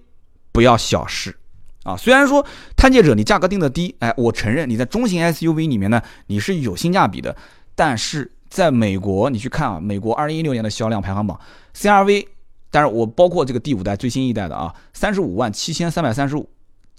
[0.53, 1.37] 不要小视
[1.83, 1.97] 啊。
[1.97, 2.47] 虽然说
[2.77, 7.35] 探界者你价格定的低，哎，我承认你在中型 SUV 里面呢你是有性价比的，
[7.75, 11.39] 但是在美国你去看啊，美国二零一六年的销量排行榜
[11.75, 12.27] ，CRV，
[12.71, 16.49] 但是我包括这个第五代最新一代的啊，三十五万七千三百三十五，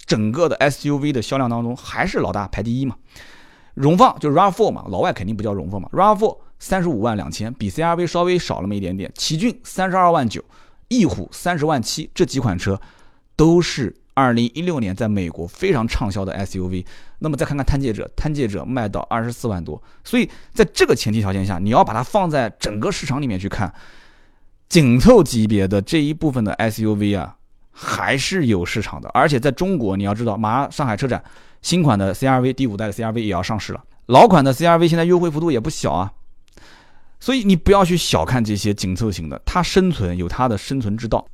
[0.06, 2.96] 整个的 SUV 的销量当中还是老大排第一嘛。
[3.74, 5.90] 荣放就是 RAV4 嘛，老外肯定不叫荣放嘛。
[5.94, 9.12] RAV4 三十五万两千，比 CRV 稍微少那么一点点。
[9.16, 10.44] 奇骏三十二万九，
[10.90, 12.80] 翼虎三十万七，这几款车
[13.36, 16.84] 都是二零一六年在美国非常畅销的 SUV。
[17.20, 23.72] 那么再看看探界者，探界者卖到二十四万多，所以在这个前提条件下，你要把它放在整个市场里面去看，
[24.68, 27.36] 紧凑级别的这一部分的 SUV 啊，
[27.72, 29.08] 还是有市场的。
[29.14, 31.24] 而且在中国，你要知道，马上上海车展。
[31.62, 36.14] 新款的 CRV 第五代的 CRV 也要上市了，老款的 CRV 现在优惠幅度也不小啊，
[37.20, 41.28] 所以你不要去小看这些紧凑型的，它生存有它的生存之道。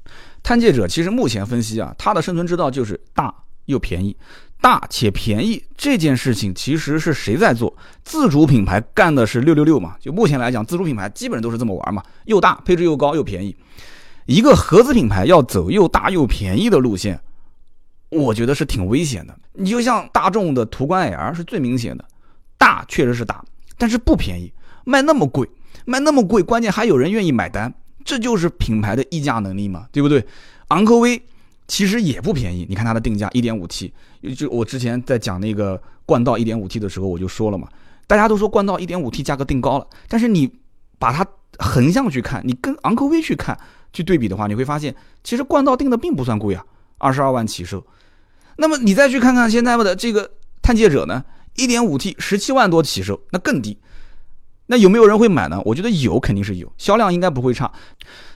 [0.43, 3.33] 探界者其实目前分析啊，它的生存之道就是大
[3.65, 4.15] 又便宜，
[4.61, 7.73] 大且便宜这件事情其实是谁在做？
[8.03, 9.95] 自主品牌干的是六六六嘛？
[9.99, 13.55] 就目前来讲，自主品牌基本都是这么玩嘛，又大，配置又高又便宜。
[14.25, 17.19] 一个合资品牌要走又大又便宜的路线。
[18.09, 19.35] 我觉得是挺危险的。
[19.53, 22.05] 你就像大众的途观 L 是最明显的，
[22.59, 23.43] 大确实是大，
[23.77, 24.53] 但是不便宜，
[24.85, 25.49] 卖那么贵，
[25.85, 30.25] 卖那么贵，关键还有人愿意买单，这就是品牌的溢价能力嘛，对不对？
[30.69, 31.21] 昂科威
[31.67, 33.91] 其实也不便宜，你看它的定价 1.5T，
[34.35, 37.67] 就我之前在讲那个冠道 1.5T 的时候我就说了嘛，
[38.07, 40.51] 大家都说冠道 1.5T 价格定高了，但是你
[40.99, 41.25] 把它
[41.59, 43.57] 横向去看，你跟昂科威去看
[43.91, 46.65] 去对比的话，你会发现其实冠道定的并不算贵啊，
[46.97, 47.85] 二十二万起售。
[48.57, 51.23] 那么你再去看看现在的这个探界者呢，
[51.55, 53.77] 一点五 T 十七万多起售，那更低。
[54.65, 55.61] 那有没有人会买呢？
[55.65, 57.71] 我觉得有，肯定是有，销量应该不会差。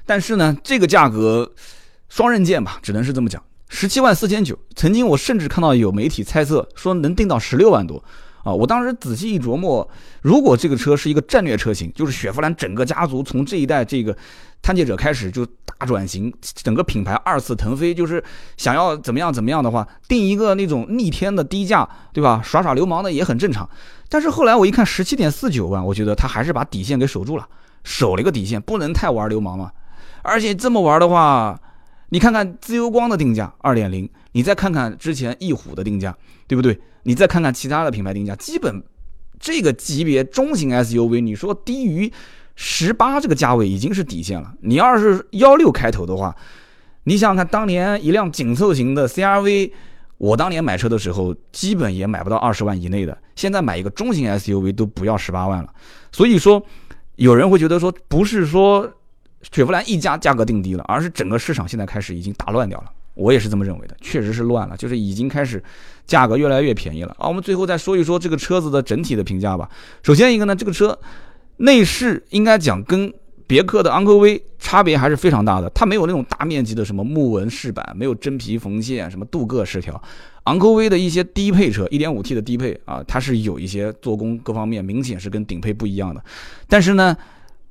[0.06, 1.54] 但是呢，这个价格
[2.10, 3.42] 双刃剑吧，只能是这么讲。
[3.70, 8.04] 十七万四千九，曾经我甚至看到有媒体猜测说能定到十六万多
[8.44, 8.54] 啊！
[8.54, 9.90] 我当时仔细一琢磨，
[10.22, 14.16] 如果这个车是一个战略车型，就是雪佛兰整个家族从这一代这个。
[14.60, 18.24] 探界者开始就大转型，整个品牌二次腾飞，就是
[18.58, 22.42] 想要怎么样怎么样的话，定一个那种逆天的低价，对吧？
[22.44, 23.70] 耍耍流氓的也很正常。
[24.10, 27.48] 但是后来我一看十七点四九万，我觉得他还是把底线给守住了，
[27.84, 29.72] 守了一个底线，不能太玩流氓嘛。
[30.24, 31.60] 而且这么玩的话，
[32.10, 36.16] 你看看自由光的定价二点零，你再看看之前翼虎的定价，
[36.48, 36.80] 对不对？
[37.04, 38.84] 你再看看其他的品牌定价，基本
[39.40, 42.12] 这个级别中型 SUV，你说低于。
[42.60, 44.52] 十八这个价位已经是底线了。
[44.62, 46.36] 你要是幺六开头的话，
[47.04, 49.72] 你想想看，当年一辆紧凑型的 CRV，
[50.18, 53.16] 我当年买车的时候，基本也买不到二十万以内的。
[53.36, 55.70] 现在买一个中型 SUV 都不要十八万了。
[56.12, 56.60] 所以说，
[57.18, 58.92] 有人会觉得说，不是说
[59.52, 62.92] 雪佛兰一家价格定低了，而是整个市场现在开始已经打乱掉了。
[63.14, 65.64] 我也是这么认为的，确实是乱了，就是已经开始
[66.08, 67.16] 价格越来越便宜了。
[67.20, 69.70] 啊，我们最后再说一说这个车子的整体的评价吧。
[70.02, 70.98] 首先一个呢，这个车。
[71.58, 73.14] 内饰应该讲跟
[73.46, 80.02] 别克的昂科威差别还是非常大的，它没有那种大面积的什么木纹饰板，没有真皮缝线，什么镀铬饰条。
[80.44, 86.24] 昂科威的一些低配车，1.5T 的低配啊，它是有一些做工各方面明显是跟顶配不一样的。
[86.68, 87.16] 但是呢，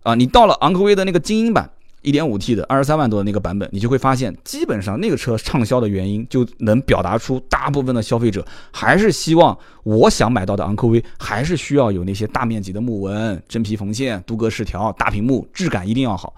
[0.03, 1.71] 啊，你到了昂科威的那个精英版。
[2.07, 16.33] 1.5T 的二十三万多的那个版本，你就会发现，基本上那个车畅销的原因，就能表达出大部分的消费者还是希望，我想买到的昂科威，还是需要有那些大面积的木纹、真皮缝线、镀铬饰条、大屏幕，质感一定要好。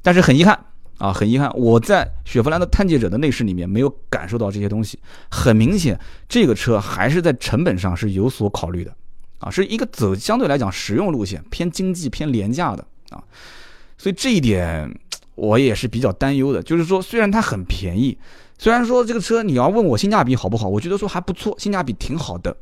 [0.00, 0.58] 但是很遗憾
[0.96, 4.98] 啊，很遗憾，我在雪佛兰的探界者的内饰里面没有感受到这些东西。
[5.30, 8.96] 很明显，这个车还是在成本上是有所考虑的，
[9.38, 13.22] 啊，是一个走相对来讲实用路线，偏经济、偏廉价的啊，
[13.98, 14.90] 所以这一点。
[15.34, 18.18] 我也是比较担忧的，就是说，虽然它很便宜，
[18.58, 22.56] 虽然说这个车你要问我性价比好不好，我觉得说还不错，性价比挺好的。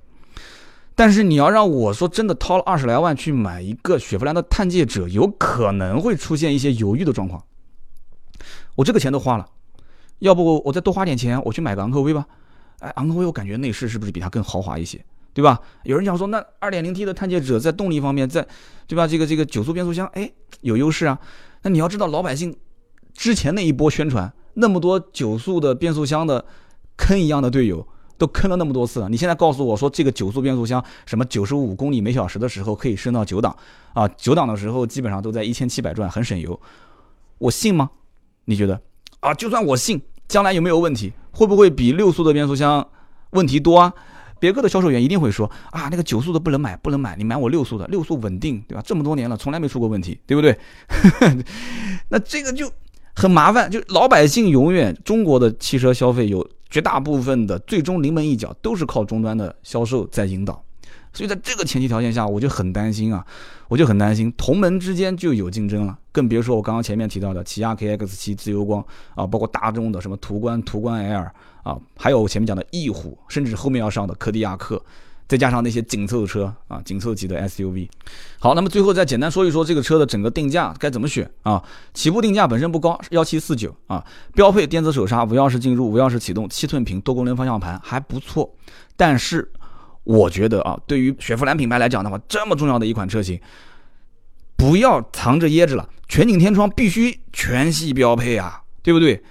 [0.95, 7.43] 但是你要让我说真的掏了二十来万去买一个雪佛兰的探界者，有可能会出现一些犹豫的状况。
[8.75, 9.47] 我这个钱都花了，
[10.19, 12.27] 要不我再多花点钱，我去买个昂科威吧？
[12.81, 15.61] 哎，昂科威我感觉内饰是不是比它更豪华一些，对吧？
[15.85, 18.47] 有人讲说，那二点零 T 的探界者在动力方面，在
[18.87, 19.07] 对吧？
[19.07, 21.19] 这个这个九速变速箱，哎，有优势啊。
[21.63, 22.57] 那你要知道，老百姓。
[23.15, 26.45] 之前那一波宣传，那么多九速的变速箱的
[26.97, 27.85] 坑一样的队友
[28.17, 29.09] 都坑了那么多次了。
[29.09, 33.57] 你现在告诉我说这个九速变速箱什么九十五公里每小时的时候可以升到九档
[33.93, 34.07] 啊？
[34.17, 36.61] 九档的时候基本上都在一千七百转，很省油。
[37.39, 37.91] 我信吗？
[38.45, 38.81] 你觉得
[39.19, 39.35] 啊？
[39.35, 41.13] 就算我信，将来有没有问题？
[41.33, 42.87] 会不会比六速的变速箱
[43.31, 43.93] 问题多啊？
[44.41, 48.83] 别克的销售员一定会说啊，那个九速的不能买，不能买，你买我六速的，六速稳定，对吧？
[48.85, 50.59] 这么多年了，从来没出过问题，对不对？
[52.11, 52.71] 那这个就。
[53.21, 60.65] 很麻烦，就老百姓永远中国的汽车消费有绝大部分的最终临门一脚都是靠终端的销售在引导，
[61.13, 63.27] 所以在这个前提条件下，我就很担心啊，
[63.67, 68.81] 我就很担心同门之间就有竞争了，更别说我刚刚前面提到的起亚 KX7 自由光
[69.17, 71.29] 啊，包括大众的什么途观、途观 L
[71.69, 74.83] 啊，还有前面讲的翼虎，甚至后面要上的柯迪亚克。
[75.29, 77.87] 再加上那些紧凑车啊，紧凑级的 SUV。
[78.39, 81.63] 好，那么最后再简单说一说这个车的整个定价该怎么选啊？
[81.93, 84.03] 起步定价本身不高，幺七四九啊，
[84.33, 88.51] 标配电子手刹、无钥匙进入、无钥匙启动、七寸屏多功能方向盘还不错。
[88.97, 89.47] 但是
[90.05, 93.39] 我觉得啊，对于雪佛兰品牌来讲的话，这么重要的一款车型，
[94.57, 99.23] 不要藏着掖着了，全景天窗必须全系标配啊，对不对？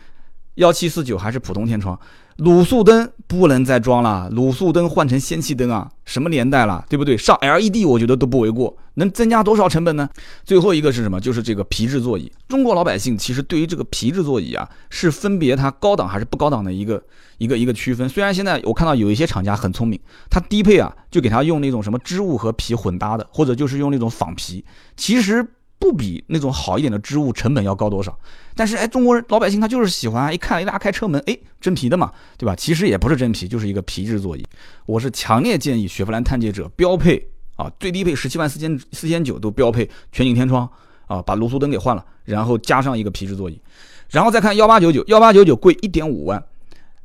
[0.55, 1.99] 幺七四九还是普通天窗。
[2.37, 5.89] 卤素灯不能再装了，卤素灯换成氙气灯啊！
[6.05, 7.17] 什么年代了，对不对？
[7.17, 10.07] 上 LED 我觉得都不为过，能增加多少成本呢？
[10.45, 11.19] 最后一个是什么？
[11.19, 12.31] 就是这个皮质座椅。
[12.47, 17.01] 中国老百姓其实对于这个皮质座椅啊，是分别它高档还是不高档的一个
[17.39, 18.07] 一个一个区分。
[18.07, 24.63] 虽然现在我看到有一些厂家很聪明，它低配啊就给它用那种什么织物和皮混搭的，或者就是用那种仿皮，
[24.95, 25.43] 其实。
[25.79, 28.17] 不比那种好一点的织物成本要高多少，
[28.55, 32.55] 但是哎，中国人老百姓他就是喜欢，一看一拉开车门，哎，真皮的嘛，对吧？
[32.55, 34.43] 其实也不是真皮，就是一个皮质座椅。
[34.85, 40.67] 我是强烈建议雪佛兰探界者标配啊，最低配十七万四千四千九都标配全景天窗
[41.05, 43.61] 啊，把卤素灯给换了，然后加上一个皮质座椅，
[44.09, 46.43] 然后再看幺八九九，幺八九九贵一点五万，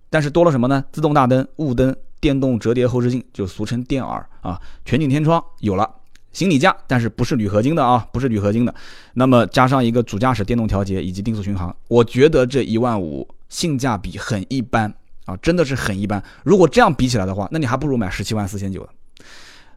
[0.09, 0.83] 但是多了什么呢？
[0.93, 5.89] 自动大灯、雾灯、电动折叠后视镜，就俗称电耳啊，全景天窗有了。
[6.33, 8.07] 行李架，但是不是铝合金的啊？
[8.13, 8.75] 不是铝合金的。
[9.15, 14.93] 那么加上一个主驾驶电动调节以及定速巡航，我觉得这一万五性价比很一般
[15.27, 16.23] 啊，真的是很一般。
[16.43, 18.89] 如果这样比起来的话，那你还不如买十七万四千九的。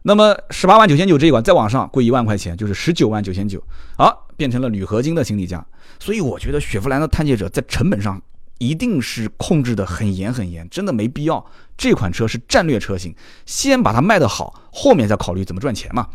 [0.02, 3.62] 那么十八万九千九这一款再往上贵一万块钱，就是十九万九千九
[3.96, 5.66] 啊，变成了铝合金的行李架。
[5.98, 8.22] 所以我觉得雪佛兰的探界者在成本上
[8.58, 11.44] 一定是控制的很严很严，真的没必要。
[11.76, 13.14] 这款车是战略车型，
[13.44, 16.08] 先把它卖得好，后面再考虑怎么赚钱嘛。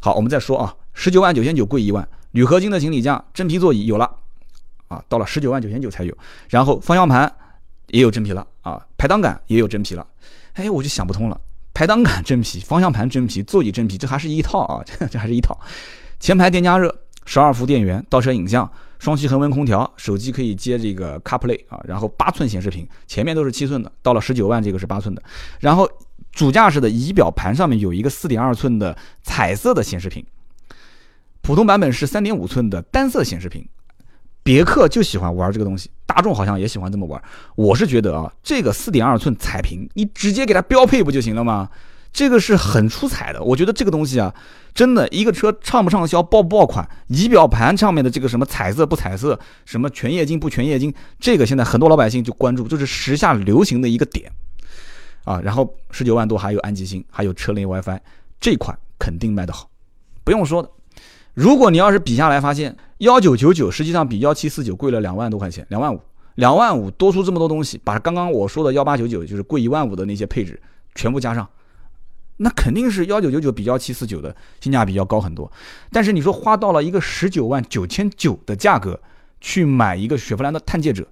[0.00, 4.10] 好，我们再说啊，十九万九千九贵一万，铝合金的行李架、真皮座椅有了
[4.88, 6.16] 啊，到了十九万九千九才有。
[6.48, 7.30] 然后方向盘
[7.88, 10.06] 也有真皮了啊，排档杆也有真皮了。
[10.54, 11.38] 哎，我就想不通了，
[11.74, 15.58] 排档杆真皮，方向盘真皮，座椅真皮，这还是一套啊，这还是一套。
[16.18, 16.94] 前排电加热，
[17.26, 18.70] 十二伏电源，倒车影像。
[19.04, 25.22] 双吸恒温空调，手机可以接这个 CarPlay 啊，然后八寸显示屏，前面都是七寸的，到了十九万这个是八寸的，
[25.60, 25.86] 然后
[26.32, 30.24] 主驾驶的仪表盘上面有一个四点二寸的彩色的显示屏，
[31.42, 33.68] 普通版本是三点五寸的单色显示屏，
[34.42, 37.22] 别克就喜欢玩这个东西，大众好像也喜欢这么玩，
[37.56, 41.68] 我是觉得啊，这个四点二寸彩屏，你直接给它标配不就行了吗？
[42.14, 44.32] 这个是很出彩的，我觉得这个东西啊，
[44.72, 54.30] 真的一个车畅不畅销、爆不爆款，仪表盘上面的这个什么彩色不彩色，什么全液晶不全液晶，这个现在很多老百姓就关注，就是时下流行的一个点
[55.24, 55.40] 啊。
[55.40, 57.98] 然后十九万多还有安吉星，还有车内 WiFi，
[58.40, 59.68] 这款肯定卖得好，
[60.22, 60.70] 不用说的。
[61.34, 66.00] 如果你要是比下来发现幺九九九实际上比幺七四九贵了两万多块钱，两万五，
[66.36, 70.62] 两万五多出这么多东西，把刚刚我说的幺八九九就是贵一万五的那些配置
[70.94, 71.48] 全部加上，
[72.38, 75.50] 那肯定是幺九九九比幺七四九的性价比要高很多。
[75.92, 79.00] 但是你说花到了一个十九万九千九的价格
[79.40, 81.06] 去买一个雪佛兰的探界者，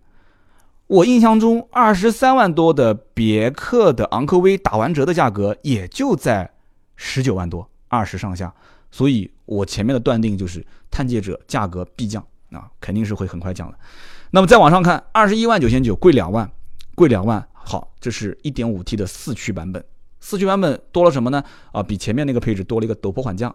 [0.87, 6.51] 我印象中二十三万多的别克的昂科威打完折的价格也就在
[6.97, 8.53] 十九万多，二十上下。
[8.91, 13.79] 所以，我前面的断定就是探界者价格必降啊，肯定是会很快降的。
[14.33, 16.51] 那么再往上看，二十一万九千九，贵两万，
[16.95, 17.49] 贵两万。
[17.53, 19.83] 好，这是一点五 T 的四驱版本，
[20.23, 21.43] 四驱版本多了什么呢？
[21.73, 23.55] 啊，比前面那个配置多了一个陡坡缓降，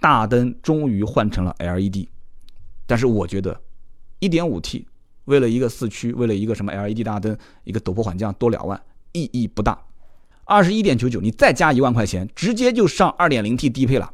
[0.00, 2.06] 大灯终于换成了 LED。
[2.86, 3.60] 但是我觉得，
[4.20, 4.86] 一点五 T
[5.24, 8.80] 为了一个四驱，为了一个什么 LED 大灯，一个陡坡缓降多两万，
[9.12, 9.78] 意义不大。
[10.44, 14.12] 二十一点九九，你再加一万块钱，直接就上二点零 T 低配了。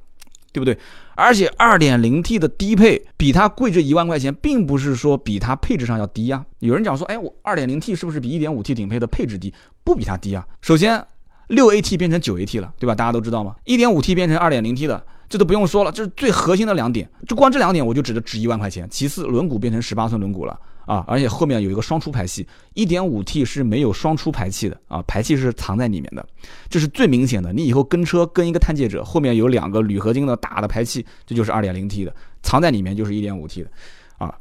[0.52, 0.76] 对不对？
[1.14, 6.44] 而且二点零 T 的低配比它贵这一万块钱，并不是说比它配置上要低呀。
[6.58, 9.54] 有人讲说，哎，我二点零 T 是不是比一点五 T 顶配的配置低？
[9.84, 10.44] 不比它低啊。
[10.60, 11.06] 首先，
[11.50, 12.94] 六 AT 变成九 AT 了，对吧？
[12.94, 13.54] 大家都知道吗？
[13.64, 17.08] 一点五 T 变成二点零 T 的，这都不用说了，这是最核心的两点。
[17.28, 18.88] 就光这两点，我就值得值一万块钱。
[18.90, 20.58] 其次，轮毂变成十八寸轮毂了。
[20.86, 22.44] 啊，而且后面有一个双出排气
[22.74, 26.26] ，1.5T 是没有双出排气的啊，排气是藏在里面的，
[26.68, 27.52] 这是最明显的。
[27.52, 33.70] 你以后跟车跟一个探界者，后面有两个铝合金的大的排气，这就是 2.0T 的，藏在里面就是 1.5T 的，
[34.18, 34.34] 啊，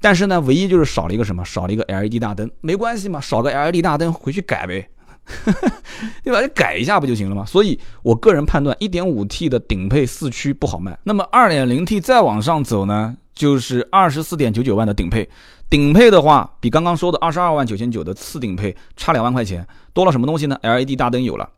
[0.00, 4.88] 但是呢，唯一就是少了一个什么，少了一个 LED 大灯，没关系嘛，少个 LED 大灯回去改呗，
[6.24, 6.40] 对吧？
[6.40, 7.44] 你改一下不就行了吗？
[7.44, 15.28] 所以我个人判断，1.5T 的顶配四驱不好卖，那么 2.0T 再往上走呢，就是24.99万的顶配。
[15.70, 21.48] 顶配的话，比刚刚说的二十二万九千九的次顶配差两万块钱，多了什么东西呢？LED 大灯有了，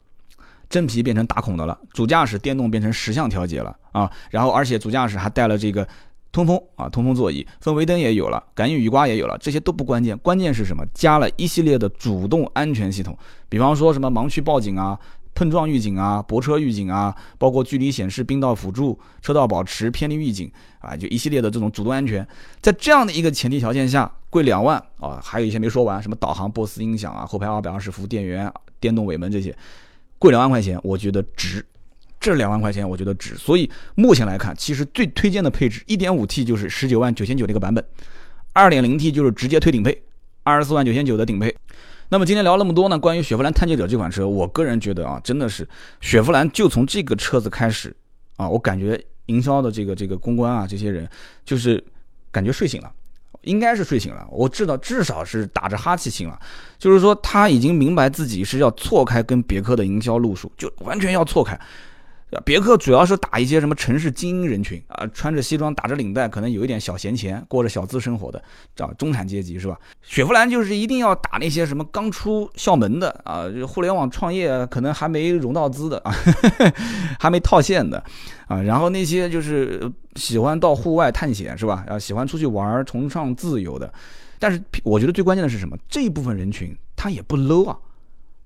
[0.69, 5.89] 真皮变成打孔的了，主驾驶电动变成十项调节了啊，然后而且主驾驶还带了这个
[6.35, 10.85] 通风啊，通风座椅，氛围灯也有了，感应雨刮也有了，这些都不关键，关键是什么？
[10.93, 13.17] 加了一系列的主动安全系统，
[13.49, 14.99] 比方说什么盲区报警啊。
[15.37, 22.25] 碰撞预警啊，泊车预警啊，包括距离显示、并道辅助、车道保持、偏离预警啊，就一系列的这种主动安全，
[22.61, 29.53] 在这样的一个前提条件下，贵两万啊，还有一些没说完，什么导航、波斯音响啊，后排二百二十伏电源、电动尾门这些，
[30.21, 31.67] 贵两万块钱，我觉得值，
[32.25, 33.35] 这两万块钱我觉得值。
[33.37, 37.85] 所以目前来看，其实最推荐的配置，一点五 T 就是十九万九千九这个版本，
[38.55, 40.03] 二点零 T 就是直接推顶配，
[40.43, 41.55] 二十四万九千九的顶配。
[42.09, 42.99] 那么今天聊那么多呢？
[42.99, 45.69] 关于雪佛兰探界者这款车，我个人觉得啊，真的是
[46.01, 47.95] 雪佛兰就从这个车子开始
[48.37, 51.07] 啊，我感觉营销的这个这个公关啊，这些人
[51.45, 51.83] 就是
[52.33, 52.91] 感觉睡醒了，
[53.43, 54.27] 应该是睡醒了。
[54.31, 56.39] 我知道至少是打着哈气醒了，
[56.79, 61.59] 就是说他已经明白自己是要错开跟别克的营销路数，就完全要错开。
[62.45, 68.43] 别克主要是打一些什么城市精英人群啊，穿着西装打着领带，可能有一点小闲钱，过着小资生活的，
[68.75, 69.79] 叫中产阶级是吧？
[70.03, 76.13] 雪佛兰就是一定要打那些什么刚出校门的啊，互联网创业可能还没融到资的啊，
[77.21, 78.03] 还没套现的
[78.47, 81.85] 啊，然后那些就是喜欢到户外探险是吧？
[81.89, 83.93] 啊，喜欢出去玩，崇尚自由的。
[84.39, 85.77] 但是我觉得最关键的是什么？
[85.89, 87.79] 这一部分人群他也不 low 啊。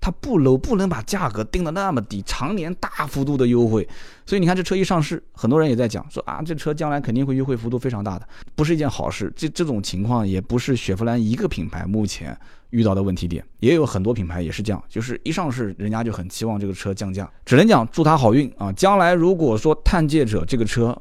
[0.01, 3.86] 它不 low，不能把价格定的那么低，常年大幅度的优惠。
[4.24, 9.32] 所以你看这车一上市，很多人也在讲说啊，这车将来肯定会优惠幅度非常大的，不是一件好事。
[9.34, 12.38] 这这种情况也不是雪佛兰一个品牌目前
[12.70, 17.28] 遇到的问题点，也有很多品牌也是这样，就是一上市人家就很期望这个车降价。
[17.44, 18.72] 只能讲祝他好运啊！
[18.72, 20.96] 将来如果说探界者这个车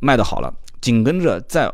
[0.00, 1.72] 卖的好了，紧跟着再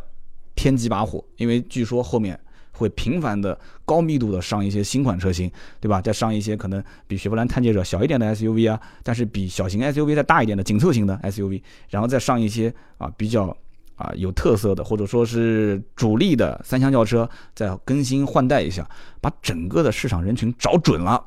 [0.55, 2.39] 添几把火，因为据说后面。
[2.83, 6.03] 会频繁的高密度的上一些新款车型，对吧？
[6.03, 13.57] 再上一些可能比雪佛兰探界者小一点的 SUV 啊，但是比小型 SUV 再大一点的紧凑型的 SUV，然后再上一些啊比较
[13.95, 18.87] 啊有特色的或者说是主力的三厢轿车，再更新换代一下，
[19.21, 21.25] 把整个的市场人群找准了，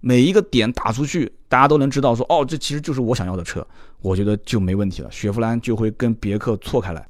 [0.00, 3.66] 每一个点打出去，大家都能知道说哦，这其实就是我想要的车，
[4.00, 7.06] 我觉得就没问题了，雪佛兰就会跟别克错开来。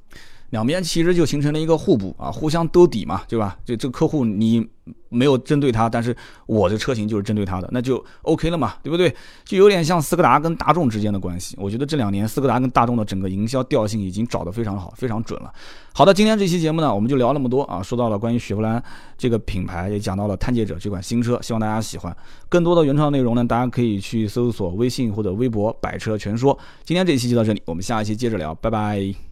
[0.51, 3.57] 两边其实就形成了一个互补啊，互相兜底嘛，对吧？
[3.65, 4.67] 就这客户你
[5.09, 6.17] 没有针对他，但是
[6.47, 9.13] 我的车型就是针对他的，那就 OK 了嘛，对不对？
[9.45, 11.57] 就有点像斯柯达跟大众之间的关系。
[11.59, 15.53] 我觉得这两年斯柯达跟大众的整个营销调性已经找得非常好，非常准了。
[15.93, 18.83] 好的，今天这期节目呢，我们就聊那么多啊，说到了关于雪佛兰
[19.19, 22.17] 这个品牌，也讲到了探界者这款新车，希望大家喜欢。
[22.49, 26.57] 更多的原创内容呢，大家可以去搜索微信或者微博“百车全说”。
[26.85, 29.26] 今天这一期就到这里，我们下一期接着聊，拜拜。